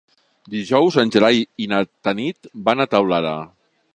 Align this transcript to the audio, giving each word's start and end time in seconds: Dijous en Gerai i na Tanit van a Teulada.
Dijous 0.53 0.97
en 1.01 1.11
Gerai 1.15 1.43
i 1.65 1.69
na 1.75 1.83
Tanit 2.09 2.51
van 2.69 2.81
a 2.87 2.91
Teulada. 2.97 3.35